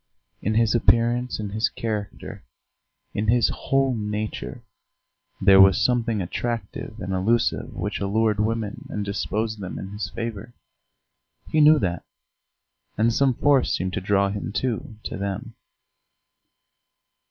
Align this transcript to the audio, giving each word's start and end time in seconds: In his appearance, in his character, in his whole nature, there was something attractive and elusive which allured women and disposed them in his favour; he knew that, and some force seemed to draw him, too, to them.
In 0.41 0.55
his 0.55 0.73
appearance, 0.73 1.39
in 1.39 1.51
his 1.51 1.69
character, 1.69 2.41
in 3.13 3.27
his 3.27 3.49
whole 3.49 3.93
nature, 3.93 4.63
there 5.39 5.61
was 5.61 5.79
something 5.79 6.23
attractive 6.23 6.99
and 6.99 7.13
elusive 7.13 7.71
which 7.75 7.99
allured 7.99 8.39
women 8.39 8.87
and 8.89 9.05
disposed 9.05 9.59
them 9.59 9.77
in 9.77 9.89
his 9.91 10.09
favour; 10.09 10.53
he 11.49 11.61
knew 11.61 11.77
that, 11.77 12.03
and 12.97 13.13
some 13.13 13.35
force 13.35 13.77
seemed 13.77 13.93
to 13.93 14.01
draw 14.01 14.29
him, 14.29 14.51
too, 14.51 14.95
to 15.03 15.17
them. 15.17 15.53